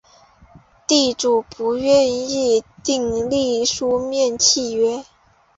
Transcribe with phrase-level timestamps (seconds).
[0.87, 5.05] 地主不愿意订立书面契约